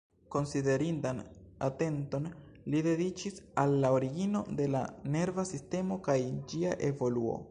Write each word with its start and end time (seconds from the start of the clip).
Konsiderindan 0.35 1.19
atenton 1.65 2.25
li 2.75 2.79
dediĉis 2.87 3.37
al 3.65 3.77
la 3.85 3.93
origino 3.99 4.43
de 4.61 4.67
la 4.77 4.83
nerva 5.17 5.47
sistemo 5.53 6.01
kaj 6.09 6.19
ĝia 6.55 6.75
evoluo. 6.93 7.41